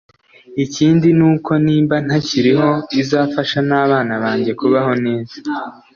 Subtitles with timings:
[0.63, 2.69] ikindi ni uko nimba ntakiriho
[3.01, 5.35] izafasha n’abana banjye kubaho neza